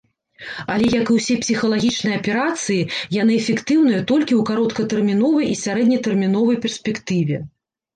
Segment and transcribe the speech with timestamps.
[0.75, 2.89] Але як і ўсе псіхалагічныя аперацыі
[3.21, 7.37] яны эфектыўныя толькі ў кароткатэрміновай і сярэднетэрміновыя перспектыве.